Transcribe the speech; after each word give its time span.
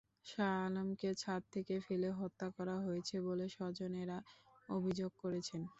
শাহ 0.25 0.53
আলমকে 0.65 1.09
ছাদ 1.21 1.41
থেকে 1.53 1.75
ফেলে 1.85 2.09
হত্যা 2.19 2.47
করা 2.57 2.75
হয়েছে 2.85 3.15
বলে 3.27 3.45
স্বজনেরা 3.49 4.17
অভিযোগ 4.69 5.11
করেছেন। 5.23 5.61